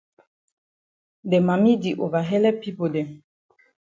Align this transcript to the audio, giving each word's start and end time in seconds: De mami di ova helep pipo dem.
De 1.29 1.39
mami 1.47 1.73
di 1.81 1.91
ova 2.05 2.21
helep 2.29 2.55
pipo 2.63 2.85
dem. 2.93 3.09